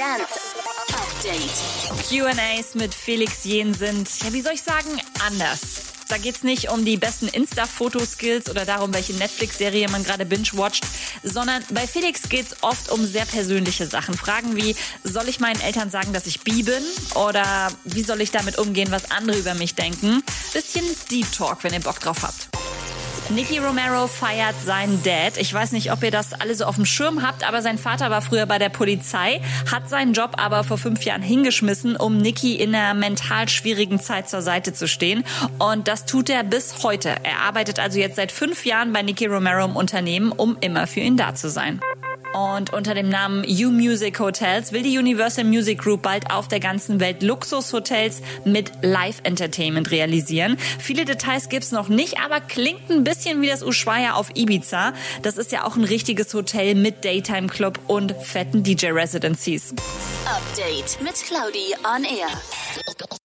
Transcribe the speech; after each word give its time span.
Dance 0.00 0.40
Update. 0.94 2.08
QAs 2.08 2.74
mit 2.74 2.94
Felix 2.94 3.44
Jen 3.44 3.74
sind, 3.74 4.08
ja, 4.24 4.32
wie 4.32 4.40
soll 4.40 4.54
ich 4.54 4.62
sagen, 4.62 4.88
anders. 5.26 5.82
Da 6.08 6.16
geht's 6.16 6.42
nicht 6.42 6.70
um 6.70 6.86
die 6.86 6.96
besten 6.96 7.28
Insta-Fotoskills 7.28 8.48
oder 8.48 8.64
darum, 8.64 8.94
welche 8.94 9.12
Netflix-Serie 9.12 9.90
man 9.90 10.02
gerade 10.02 10.24
binge-watcht, 10.24 10.86
sondern 11.22 11.62
bei 11.74 11.86
Felix 11.86 12.30
geht's 12.30 12.56
oft 12.62 12.88
um 12.88 13.04
sehr 13.04 13.26
persönliche 13.26 13.86
Sachen. 13.86 14.14
Fragen 14.14 14.56
wie, 14.56 14.74
soll 15.04 15.28
ich 15.28 15.38
meinen 15.38 15.60
Eltern 15.60 15.90
sagen, 15.90 16.14
dass 16.14 16.26
ich 16.26 16.40
bi 16.40 16.62
bin? 16.62 16.82
Oder 17.14 17.70
wie 17.84 18.02
soll 18.02 18.22
ich 18.22 18.30
damit 18.30 18.56
umgehen, 18.56 18.90
was 18.90 19.10
andere 19.10 19.36
über 19.36 19.52
mich 19.52 19.74
denken? 19.74 20.22
Bisschen 20.54 20.86
Deep 21.10 21.30
Talk, 21.30 21.62
wenn 21.62 21.74
ihr 21.74 21.80
Bock 21.80 22.00
drauf 22.00 22.22
habt. 22.22 22.48
Nicky 23.30 23.58
Romero 23.58 24.08
feiert 24.08 24.56
seinen 24.60 25.02
Dad. 25.04 25.36
Ich 25.36 25.54
weiß 25.54 25.70
nicht, 25.70 25.92
ob 25.92 26.02
ihr 26.02 26.10
das 26.10 26.32
alle 26.32 26.54
so 26.56 26.64
auf 26.64 26.74
dem 26.74 26.84
Schirm 26.84 27.22
habt, 27.22 27.46
aber 27.46 27.62
sein 27.62 27.78
Vater 27.78 28.10
war 28.10 28.22
früher 28.22 28.44
bei 28.46 28.58
der 28.58 28.70
Polizei, 28.70 29.40
hat 29.70 29.88
seinen 29.88 30.14
Job 30.14 30.32
aber 30.36 30.64
vor 30.64 30.78
fünf 30.78 31.04
Jahren 31.04 31.22
hingeschmissen, 31.22 31.94
um 31.94 32.18
Nicky 32.18 32.56
in 32.56 32.74
einer 32.74 32.94
mental 32.94 33.48
schwierigen 33.48 34.00
Zeit 34.00 34.28
zur 34.28 34.42
Seite 34.42 34.72
zu 34.72 34.88
stehen. 34.88 35.24
Und 35.60 35.86
das 35.86 36.06
tut 36.06 36.28
er 36.28 36.42
bis 36.42 36.82
heute. 36.82 37.10
Er 37.22 37.40
arbeitet 37.46 37.78
also 37.78 38.00
jetzt 38.00 38.16
seit 38.16 38.32
fünf 38.32 38.66
Jahren 38.66 38.92
bei 38.92 39.02
Nicky 39.02 39.26
Romero 39.26 39.64
im 39.64 39.76
Unternehmen, 39.76 40.32
um 40.32 40.56
immer 40.60 40.88
für 40.88 41.00
ihn 41.00 41.16
da 41.16 41.34
zu 41.34 41.48
sein. 41.48 41.80
Und 42.32 42.72
unter 42.72 42.94
dem 42.94 43.08
Namen 43.08 43.44
U 43.44 43.70
Music 43.70 44.20
Hotels 44.20 44.72
will 44.72 44.82
die 44.82 44.96
Universal 44.98 45.44
Music 45.44 45.78
Group 45.78 46.02
bald 46.02 46.30
auf 46.30 46.46
der 46.46 46.60
ganzen 46.60 47.00
Welt 47.00 47.22
Luxushotels 47.22 48.22
mit 48.44 48.70
Live-Entertainment 48.82 49.90
realisieren. 49.90 50.56
Viele 50.78 51.04
Details 51.04 51.48
gibt's 51.48 51.72
noch 51.72 51.88
nicht, 51.88 52.20
aber 52.20 52.40
klingt 52.40 52.88
ein 52.90 53.02
bisschen 53.02 53.42
wie 53.42 53.48
das 53.48 53.62
Ushuaia 53.62 54.14
auf 54.14 54.30
Ibiza. 54.36 54.92
Das 55.22 55.38
ist 55.38 55.50
ja 55.50 55.64
auch 55.64 55.76
ein 55.76 55.84
richtiges 55.84 56.32
Hotel 56.32 56.74
mit 56.76 57.04
Daytime 57.04 57.48
Club 57.48 57.80
und 57.88 58.14
fetten 58.22 58.62
DJ-Residencies. 58.62 59.74
Update 60.26 61.02
mit 61.02 61.14
Claudi 61.14 61.74
on 61.84 62.04
Air. 62.04 63.19